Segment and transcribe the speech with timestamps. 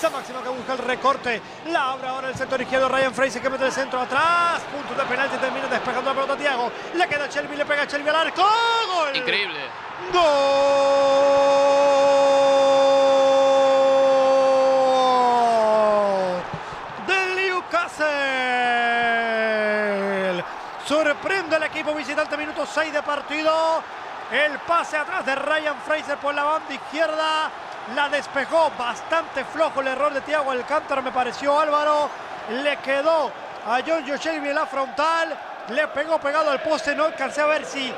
[0.00, 1.42] San Máximo que busca el recorte.
[1.66, 2.88] La abre ahora el sector izquierdo.
[2.88, 4.62] Ryan Fraser que mete el centro atrás.
[4.72, 5.36] Punto de penalti.
[5.36, 6.72] Termina despejando la pelota a Tiago.
[6.94, 7.54] Le queda a Shelby.
[7.54, 8.40] Le pega a Shelby al arco.
[8.40, 9.14] ¡Gol!
[9.14, 9.60] Increíble.
[10.10, 10.22] ¡Gol!
[17.06, 18.08] Del Newcastle.
[20.86, 22.38] Sorprende el equipo visitante.
[22.38, 23.82] Minuto 6 de partido.
[24.32, 27.50] El pase atrás de Ryan Fraser por la banda izquierda.
[27.94, 32.08] La despejó bastante flojo el error de Thiago Alcántara, me pareció Álvaro.
[32.62, 33.32] Le quedó
[33.66, 35.36] a John Shelby en la frontal.
[35.70, 36.94] Le pegó pegado al poste.
[36.94, 37.92] No alcancé a ver si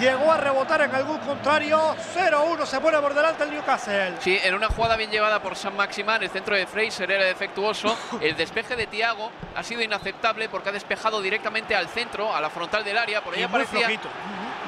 [0.00, 1.94] llegó a rebotar en algún contrario.
[2.14, 4.14] 0-1 se pone por delante el Newcastle.
[4.20, 7.96] Sí, en una jugada bien llevada por San Maximán, el centro de Fraser era defectuoso.
[8.20, 12.50] El despeje de Thiago ha sido inaceptable porque ha despejado directamente al centro, a la
[12.50, 13.22] frontal del área.
[13.22, 13.88] Por ahí Y aparecía.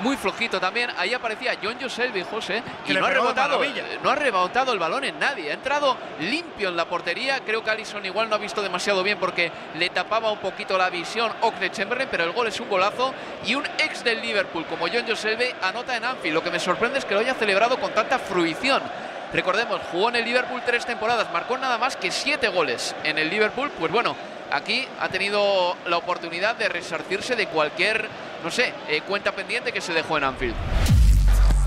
[0.03, 0.91] Muy flojito también.
[0.97, 3.61] Ahí aparecía John Joselby, José, y no ha, rebotado,
[4.03, 5.51] no ha rebotado el balón en nadie.
[5.51, 7.41] Ha entrado limpio en la portería.
[7.41, 10.91] Creo que Allison igual no ha visto demasiado bien porque le tapaba un poquito la
[10.91, 13.15] visión Oxlade Chamberlain, pero el gol es un golazo.
[13.45, 16.35] Y un ex del Liverpool como John Joselby anota en Anfield.
[16.35, 18.83] Lo que me sorprende es que lo haya celebrado con tanta fruición.
[19.35, 23.29] Recordemos, jugó en el Liverpool tres temporadas, marcó nada más que siete goles en el
[23.29, 23.69] Liverpool.
[23.77, 24.15] Pues bueno,
[24.53, 28.09] aquí ha tenido la oportunidad de resarcirse de cualquier,
[28.45, 30.55] no sé, eh, cuenta pendiente que se dejó en Anfield.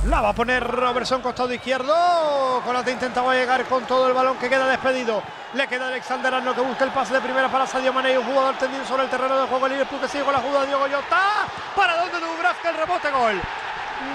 [0.05, 2.61] La va a poner Robertson costado izquierdo.
[2.63, 5.23] Con la que intentaba llegar con todo el balón que queda despedido.
[5.53, 8.15] Le queda Alexander Arnold que busca el pase de primera para Sadio Mané.
[8.17, 9.65] Un jugador tendido sobre el terreno de juego.
[9.65, 11.47] El Liverpool que sigue con la jugada de Diogo Jota.
[11.75, 12.69] ¿Para dónde Dubravka?
[12.69, 13.41] El rebote gol.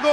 [0.02, 0.12] Gol.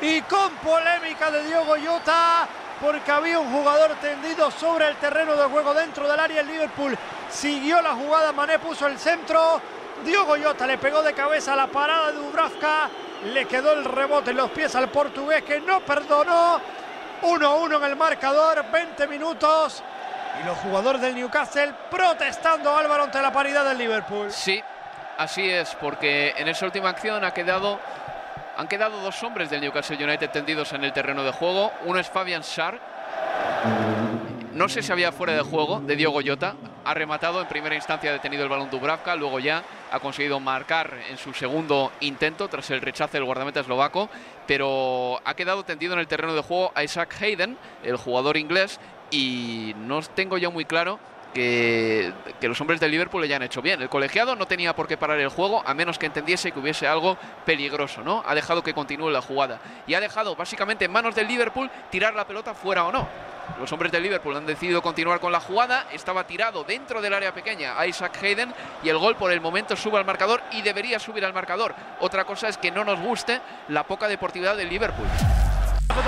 [0.00, 2.48] Y con polémica de Diogo Jota
[2.80, 6.40] porque había un jugador tendido sobre el terreno de juego dentro del área.
[6.40, 6.96] El Liverpool
[7.30, 9.60] siguió la jugada, Mané puso el centro.
[10.04, 12.88] Diogo Jota le pegó de cabeza la parada de Dubravka.
[13.32, 16.60] Le quedó el rebote en los pies al portugués que no perdonó.
[17.22, 19.82] 1-1 en el marcador, 20 minutos.
[20.40, 24.30] Y los jugadores del Newcastle protestando Álvaro ante la paridad del Liverpool.
[24.30, 24.62] Sí,
[25.16, 27.80] así es, porque en esa última acción ha quedado,
[28.58, 31.70] han quedado dos hombres del Newcastle United tendidos en el terreno de juego.
[31.84, 32.80] Uno es Fabian Schär.
[34.52, 36.56] No sé si había fuera de juego de Diogo Jota.
[36.84, 39.14] Ha rematado en primera instancia, ha detenido el balón Dubravka.
[39.14, 44.08] Luego ya ha conseguido marcar en su segundo intento tras el rechazo del guardameta eslovaco.
[44.48, 48.80] Pero ha quedado tendido en el terreno de juego a Isaac Hayden, el jugador inglés.
[49.12, 50.98] Y no tengo yo muy claro
[51.38, 52.12] que,
[52.48, 53.80] los hombres del Liverpool le hayan hecho bien.
[53.80, 56.88] El colegiado no tenía por qué parar el juego a menos que entendiese que hubiese
[56.88, 57.16] algo
[57.46, 58.22] peligroso, ¿no?
[58.26, 62.14] Ha dejado que continúe la jugada y ha dejado básicamente en manos del Liverpool tirar
[62.14, 63.08] la pelota fuera o no.
[63.60, 65.86] Los hombres del Liverpool han decidido continuar con la jugada.
[65.92, 69.96] Estaba tirado dentro del área pequeña Isaac Hayden y el gol por el momento sube
[69.96, 71.74] al marcador y debería subir al marcador.
[72.00, 75.06] Otra cosa es que no nos guste la poca deportividad del Liverpool.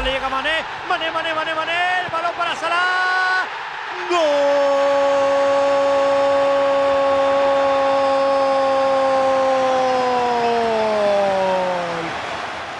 [0.04, 1.72] Le llega Mané, Mané, Mané, Mané, Mané,
[2.12, 3.39] balón para Salah.
[4.10, 4.16] Gol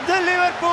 [0.08, 0.70] del Liverpool.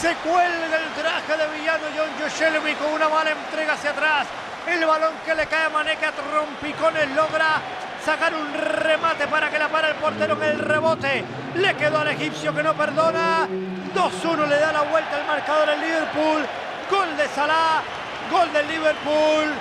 [0.00, 4.26] Se cuelga el traje de villano John Joe con una mala entrega hacia atrás.
[4.66, 7.60] El balón que le cae a Mané que a trompicones logra
[8.08, 11.22] sacar un remate para que la para el portero en el rebote.
[11.56, 13.46] Le quedó al egipcio que no perdona.
[13.94, 16.46] 2-1 le da la vuelta al marcador el Liverpool.
[16.90, 17.82] Gol de Salah,
[18.30, 19.52] gol del Liverpool.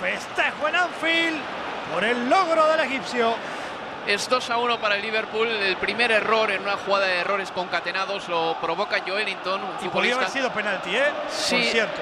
[0.00, 1.40] Festejo en Anfield
[1.92, 3.34] por el logro del egipcio.
[4.04, 5.46] Es 2 a 1 para el Liverpool.
[5.46, 10.16] El primer error en una jugada de errores concatenados lo provoca Joelinton, un Y podría
[10.16, 11.04] haber sido penalti, ¿eh?
[11.28, 11.54] Sí.
[11.54, 12.00] Por cierto.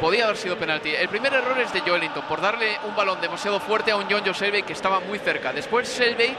[0.00, 0.94] Podía haber sido penalti.
[0.94, 4.22] El primer error es de Joelinton por darle un balón demasiado fuerte a un John
[4.24, 5.52] Joe que estaba muy cerca.
[5.52, 6.34] Después Selvey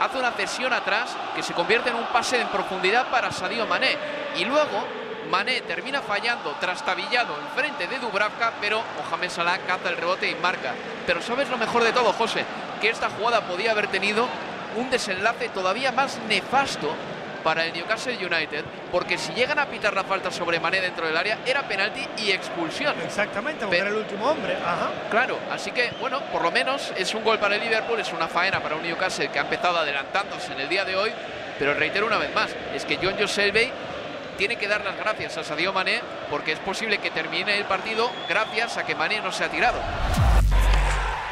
[0.00, 3.96] hace una cesión atrás que se convierte en un pase en profundidad para Sadio Mané.
[4.36, 4.84] Y luego
[5.30, 10.74] Mané termina fallando, trastabillado enfrente de Dubravka, pero Mohamed Salah caza el rebote y marca.
[11.06, 12.44] Pero sabes lo mejor de todo, José,
[12.80, 14.28] que esta jugada podía haber tenido
[14.76, 16.94] un desenlace todavía más nefasto
[17.42, 21.16] para el Newcastle United, porque si llegan a pitar la falta sobre Mané dentro del
[21.16, 22.94] área, era penalti y expulsión.
[23.04, 24.56] Exactamente, porque Pero- era el último hombre.
[24.56, 24.90] Ajá.
[25.10, 28.28] Claro, así que bueno, por lo menos es un gol para el Liverpool, es una
[28.28, 31.12] faena para un Newcastle que ha empezado adelantándose en el día de hoy,
[31.58, 33.70] Pero reitero una vez más, es que John Joselbey
[34.38, 36.00] tiene que dar las gracias a Sadio Mané
[36.30, 39.78] porque es posible que termine el partido gracias a que Mané no se ha tirado.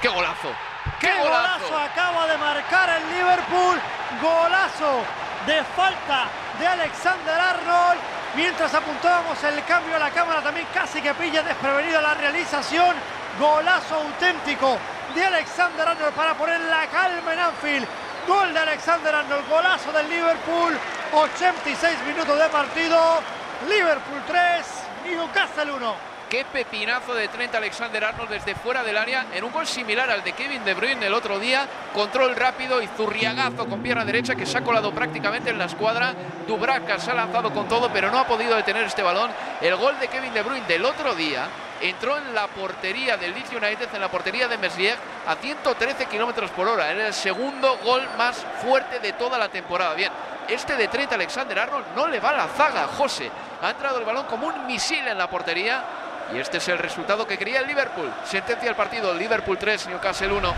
[0.00, 0.52] ¡Qué golazo!
[1.00, 1.76] ¡Qué, golazo!
[1.76, 3.80] Acaba de marcar el Liverpool.
[4.22, 5.02] Golazo
[5.46, 6.28] de falta
[6.58, 8.00] de Alexander Arnold.
[8.34, 12.94] Mientras apuntábamos el cambio a la cámara, también casi que pilla desprevenida la realización.
[13.38, 14.78] Golazo auténtico
[15.14, 17.86] de Alexander Arnold para poner la calma en Anfield.
[18.26, 20.78] Gol de Alexander Arnold, golazo del Liverpool.
[21.12, 23.20] 86 minutos de partido.
[23.68, 24.66] Liverpool 3,
[25.04, 26.09] Newcastle 1.
[26.30, 30.22] Qué pepinazo de Trent Alexander Arnold desde fuera del área en un gol similar al
[30.22, 31.66] de Kevin De Bruyne el otro día.
[31.92, 36.14] Control rápido y zurriagazo con pierna derecha que se ha colado prácticamente en la escuadra.
[36.46, 39.32] Dubravka se ha lanzado con todo pero no ha podido detener este balón.
[39.60, 41.48] El gol de Kevin De Bruyne del otro día
[41.80, 44.96] entró en la portería del Leeds United, en la portería de Mercier
[45.26, 46.92] a 113 kilómetros por hora.
[46.92, 49.94] Era el segundo gol más fuerte de toda la temporada.
[49.94, 50.12] Bien,
[50.48, 53.28] este de Trent Alexander Arnold no le va a la zaga, José.
[53.62, 55.82] Ha entrado el balón como un misil en la portería
[56.34, 58.12] y este es el resultado que quería el Liverpool.
[58.24, 60.54] Sentencia el partido, Liverpool 3, Newcastle 1.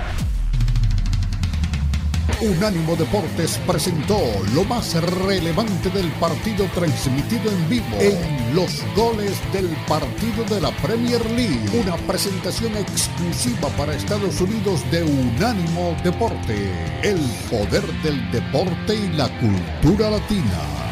[2.40, 4.18] Unánimo Deportes presentó
[4.52, 10.72] lo más relevante del partido transmitido en vivo en los goles del partido de la
[10.78, 11.60] Premier League.
[11.72, 16.72] Una presentación exclusiva para Estados Unidos de Unánimo Deporte.
[17.02, 20.91] El poder del deporte y la cultura latina.